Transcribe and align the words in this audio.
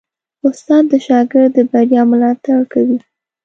استاد 0.47 0.83
د 0.91 0.93
شاګرد 1.05 1.51
د 1.55 1.57
بریا 1.71 2.01
ملاتړ 2.11 2.59
کوي. 2.73 2.97